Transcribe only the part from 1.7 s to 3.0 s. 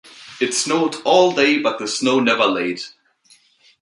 the snow never laid.